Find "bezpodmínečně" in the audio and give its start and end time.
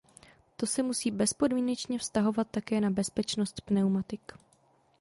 1.11-1.99